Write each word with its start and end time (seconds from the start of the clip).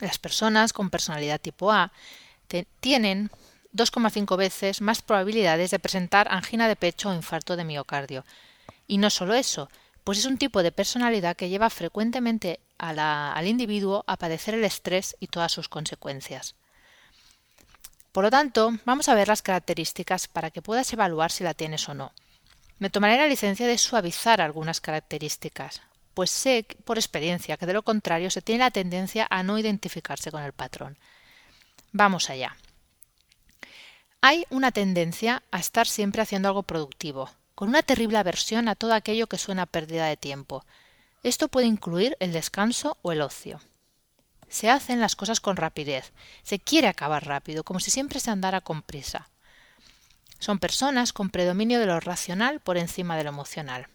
Las 0.00 0.18
personas 0.18 0.72
con 0.72 0.90
personalidad 0.90 1.40
tipo 1.40 1.72
A 1.72 1.92
tienen 2.80 3.30
2,5 3.72 4.36
veces 4.36 4.80
más 4.82 5.00
probabilidades 5.00 5.70
de 5.70 5.78
presentar 5.78 6.28
angina 6.30 6.68
de 6.68 6.76
pecho 6.76 7.08
o 7.08 7.14
infarto 7.14 7.56
de 7.56 7.64
miocardio. 7.64 8.24
Y 8.86 8.98
no 8.98 9.08
solo 9.08 9.34
eso, 9.34 9.70
pues 10.04 10.18
es 10.18 10.26
un 10.26 10.36
tipo 10.36 10.62
de 10.62 10.72
personalidad 10.72 11.36
que 11.36 11.48
lleva 11.48 11.70
frecuentemente 11.70 12.60
al 12.76 13.46
individuo 13.46 14.04
a 14.08 14.16
padecer 14.16 14.54
el 14.54 14.64
estrés 14.64 15.16
y 15.20 15.28
todas 15.28 15.52
sus 15.52 15.68
consecuencias. 15.68 16.56
Por 18.12 18.24
lo 18.24 18.30
tanto, 18.30 18.72
vamos 18.84 19.08
a 19.08 19.14
ver 19.14 19.28
las 19.28 19.40
características 19.40 20.28
para 20.28 20.50
que 20.50 20.60
puedas 20.60 20.92
evaluar 20.92 21.32
si 21.32 21.44
la 21.44 21.54
tienes 21.54 21.88
o 21.88 21.94
no. 21.94 22.12
Me 22.78 22.90
tomaré 22.90 23.16
la 23.16 23.26
licencia 23.26 23.66
de 23.66 23.78
suavizar 23.78 24.42
algunas 24.42 24.82
características, 24.82 25.80
pues 26.12 26.30
sé 26.30 26.66
por 26.84 26.98
experiencia 26.98 27.56
que 27.56 27.64
de 27.64 27.72
lo 27.72 27.82
contrario 27.82 28.30
se 28.30 28.42
tiene 28.42 28.64
la 28.64 28.70
tendencia 28.70 29.26
a 29.30 29.42
no 29.42 29.58
identificarse 29.58 30.30
con 30.30 30.42
el 30.42 30.52
patrón. 30.52 30.98
Vamos 31.92 32.28
allá. 32.28 32.56
Hay 34.20 34.44
una 34.50 34.72
tendencia 34.72 35.42
a 35.50 35.58
estar 35.58 35.86
siempre 35.86 36.22
haciendo 36.22 36.48
algo 36.48 36.62
productivo, 36.62 37.30
con 37.54 37.68
una 37.68 37.82
terrible 37.82 38.18
aversión 38.18 38.68
a 38.68 38.74
todo 38.74 38.92
aquello 38.94 39.26
que 39.26 39.38
suena 39.38 39.66
pérdida 39.66 40.06
de 40.06 40.16
tiempo. 40.16 40.64
Esto 41.22 41.48
puede 41.48 41.66
incluir 41.66 42.16
el 42.20 42.32
descanso 42.32 42.98
o 43.02 43.12
el 43.12 43.22
ocio. 43.22 43.60
Se 44.52 44.68
hacen 44.68 45.00
las 45.00 45.16
cosas 45.16 45.40
con 45.40 45.56
rapidez, 45.56 46.12
se 46.42 46.58
quiere 46.58 46.86
acabar 46.86 47.26
rápido, 47.26 47.64
como 47.64 47.80
si 47.80 47.90
siempre 47.90 48.20
se 48.20 48.30
andara 48.30 48.60
con 48.60 48.82
prisa. 48.82 49.30
Son 50.40 50.58
personas 50.58 51.14
con 51.14 51.30
predominio 51.30 51.80
de 51.80 51.86
lo 51.86 51.98
racional 52.00 52.60
por 52.60 52.76
encima 52.76 53.16
de 53.16 53.24
lo 53.24 53.30
emocional. 53.30 53.88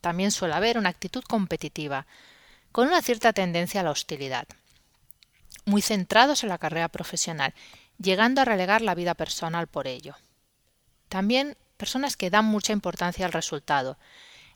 También 0.00 0.32
suele 0.32 0.54
haber 0.54 0.78
una 0.78 0.88
actitud 0.88 1.22
competitiva, 1.22 2.08
con 2.72 2.88
una 2.88 3.02
cierta 3.02 3.32
tendencia 3.32 3.82
a 3.82 3.84
la 3.84 3.92
hostilidad. 3.92 4.48
Muy 5.64 5.80
centrados 5.80 6.42
en 6.42 6.48
la 6.48 6.58
carrera 6.58 6.88
profesional, 6.88 7.54
llegando 7.96 8.40
a 8.40 8.44
relegar 8.44 8.82
la 8.82 8.96
vida 8.96 9.14
personal 9.14 9.68
por 9.68 9.86
ello. 9.86 10.16
También 11.08 11.56
personas 11.76 12.16
que 12.16 12.30
dan 12.30 12.46
mucha 12.46 12.72
importancia 12.72 13.26
al 13.26 13.32
resultado, 13.32 13.96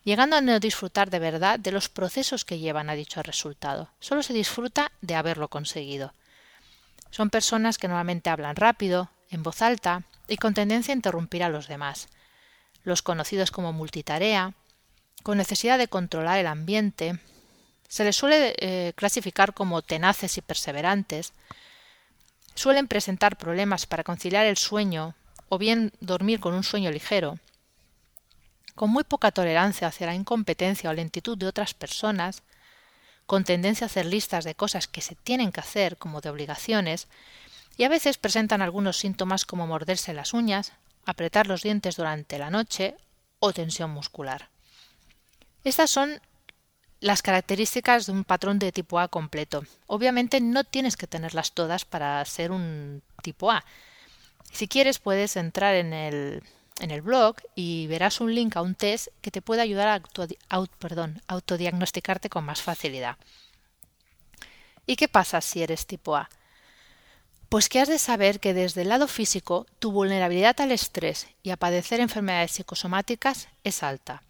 llegando 0.09 0.37
a 0.37 0.41
no 0.41 0.59
disfrutar 0.59 1.11
de 1.11 1.19
verdad 1.19 1.59
de 1.59 1.71
los 1.71 1.91
procesos 1.91 2.47
que 2.47 2.59
llevan 2.59 2.89
a 2.89 2.95
dicho 2.95 3.23
resultado. 3.23 3.91
Solo 4.01 4.23
se 4.23 4.33
disfruta 4.33 4.91
de 5.03 5.15
haberlo 5.15 5.49
conseguido. 5.49 6.15
Son 7.11 7.29
personas 7.29 7.77
que 7.77 7.89
normalmente 7.89 8.31
hablan 8.31 8.57
rápido, 8.57 9.11
en 9.31 9.43
voz 9.43 9.61
alta 9.61 10.05
y 10.27 10.39
con 10.39 10.55
tendencia 10.55 10.95
a 10.95 10.97
interrumpir 10.97 11.43
a 11.43 11.51
los 11.51 11.69
demás. 11.69 12.09
Los 12.85 13.03
conocidos 13.03 13.51
como 13.51 13.75
multitarea, 13.75 14.55
con 15.25 15.37
necesidad 15.37 15.77
de 15.77 15.89
controlar 15.89 16.39
el 16.39 16.47
ambiente, 16.47 17.21
se 17.87 18.05
les 18.05 18.17
suele 18.17 18.55
eh, 18.61 18.95
clasificar 18.97 19.53
como 19.53 19.83
tenaces 19.83 20.39
y 20.39 20.41
perseverantes, 20.41 21.35
suelen 22.55 22.89
presentar 22.89 23.37
problemas 23.37 23.85
para 23.85 24.05
conciliar 24.05 24.47
el 24.47 24.57
sueño 24.57 25.17
o 25.51 25.59
bien 25.59 25.93
dormir 26.01 26.41
con 26.41 26.55
un 26.55 26.65
sueño 26.65 26.91
ligero, 26.91 27.39
con 28.79 28.91
muy 28.91 29.03
poca 29.03 29.33
tolerancia 29.33 29.89
hacia 29.89 30.07
la 30.07 30.15
incompetencia 30.15 30.89
o 30.89 30.93
lentitud 30.93 31.37
de 31.37 31.49
otras 31.49 31.75
personas, 31.75 32.45
con 33.27 33.43
tendencia 33.43 33.87
a 33.87 33.91
hacer 33.91 34.07
listas 34.07 34.45
de 34.45 34.55
cosas 34.55 34.87
que 34.87 35.01
se 35.01 35.17
tienen 35.17 35.51
que 35.51 35.59
hacer 35.59 35.97
como 35.97 36.21
de 36.21 36.31
obligaciones, 36.31 37.09
y 37.77 37.83
a 37.83 37.89
veces 37.89 38.19
presentan 38.19 38.63
algunos 38.63 38.97
síntomas 38.97 39.45
como 39.45 39.67
morderse 39.67 40.15
las 40.15 40.33
uñas, 40.33 40.75
apretar 41.05 41.49
los 41.49 41.63
dientes 41.63 41.97
durante 41.97 42.39
la 42.39 42.51
noche 42.51 42.95
o 43.41 43.53
tensión 43.53 43.91
muscular. 43.91 44.49
Estas 45.65 45.91
son 45.91 46.21
las 47.01 47.21
características 47.21 48.07
de 48.07 48.13
un 48.13 48.23
patrón 48.23 48.61
de 48.61 48.71
tipo 48.71 49.01
A 49.01 49.09
completo. 49.09 49.65
Obviamente 49.89 50.41
no 50.41 50.63
tienes 50.63 50.97
que 50.97 51.09
tenerlas 51.09 51.51
todas 51.51 51.85
para 51.85 52.25
ser 52.27 52.53
un 52.53 53.03
tipo 53.25 53.51
A. 53.51 53.65
Si 54.53 54.69
quieres 54.69 55.01
puedes 55.01 55.35
entrar 55.35 55.75
en 55.75 55.93
el 55.93 56.45
en 56.81 56.91
el 56.91 57.03
blog 57.03 57.37
y 57.55 57.87
verás 57.87 58.21
un 58.21 58.35
link 58.35 58.57
a 58.57 58.63
un 58.63 58.75
test 58.75 59.09
que 59.21 59.31
te 59.31 59.43
puede 59.43 59.63
ayudar 59.63 59.89
a 59.89 60.65
autodiagnosticarte 61.29 62.29
con 62.29 62.45
más 62.45 62.63
facilidad. 62.63 63.17
¿Y 64.87 64.97
qué 64.97 65.09
pasa 65.09 65.41
si 65.41 65.63
eres 65.63 65.87
tipo 65.87 66.17
A? 66.17 66.31
Pues 67.49 67.69
que 67.69 67.81
has 67.81 67.89
de 67.89 67.99
saber 67.99 68.41
que 68.41 68.55
desde 68.55 68.83
el 68.83 68.89
lado 68.89 69.09
físico 69.09 69.67
tu 69.79 69.91
vulnerabilidad 69.91 70.61
al 70.61 70.73
estrés 70.73 71.29
y 71.43 71.51
a 71.51 71.57
padecer 71.57 72.01
enfermedades 72.01 72.53
psicosomáticas 72.53 73.49
es 73.65 73.83
alta. 73.83 74.23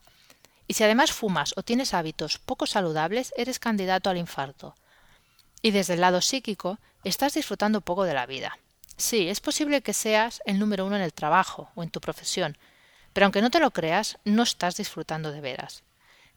Y 0.69 0.75
si 0.75 0.85
además 0.85 1.13
fumas 1.13 1.55
o 1.57 1.63
tienes 1.63 1.95
hábitos 1.95 2.39
poco 2.39 2.67
saludables, 2.67 3.33
eres 3.37 3.59
candidato 3.59 4.11
al 4.11 4.19
infarto. 4.19 4.77
Y 5.63 5.73
desde 5.73 5.95
el 5.95 6.01
lado 6.01 6.21
psíquico, 6.21 6.79
estás 7.05 7.35
disfrutando 7.35 7.81
poco 7.81 8.05
de 8.05 8.15
la 8.15 8.27
vida. 8.27 8.59
Sí, 8.99 9.29
es 9.29 9.39
posible 9.39 9.81
que 9.81 9.95
seas 9.95 10.43
el 10.45 10.59
número 10.59 10.85
uno 10.85 10.97
en 10.97 11.03
el 11.03 11.13
trabajo 11.13 11.71
o 11.77 11.85
en 11.85 11.91
tu 11.91 12.01
profesión, 12.01 12.59
pero 13.13 13.27
aunque 13.27 13.41
no 13.41 13.49
te 13.49 13.61
lo 13.61 13.71
creas, 13.71 14.19
no 14.25 14.43
estás 14.43 14.77
disfrutando 14.77 15.31
de 15.31 15.41
veras. 15.41 15.85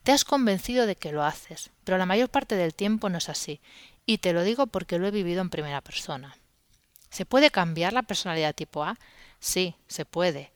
Te 0.03 0.11
has 0.11 0.23
convencido 0.23 0.85
de 0.85 0.95
que 0.95 1.11
lo 1.11 1.23
haces, 1.23 1.71
pero 1.83 1.97
la 1.97 2.05
mayor 2.05 2.29
parte 2.29 2.55
del 2.55 2.75
tiempo 2.75 3.09
no 3.09 3.17
es 3.17 3.29
así, 3.29 3.61
y 4.05 4.19
te 4.19 4.31
lo 4.31 4.43
digo 4.43 4.67
porque 4.67 4.99
lo 4.99 5.07
he 5.07 5.11
vivido 5.11 5.41
en 5.41 5.49
primera 5.49 5.81
persona. 5.81 6.37
¿Se 7.09 7.25
puede 7.25 7.49
cambiar 7.49 7.93
la 7.93 8.03
personalidad 8.03 8.53
tipo 8.53 8.83
A? 8.83 8.95
Sí, 9.39 9.75
se 9.87 10.05
puede. 10.05 10.51